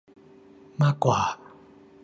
[0.81, 1.19] มากกว่า